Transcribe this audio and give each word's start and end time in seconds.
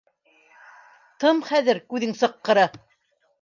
Тым 1.23 1.43
хәҙер, 1.51 1.81
күҙең 1.93 2.17
сыҡҡыры! 2.23 2.65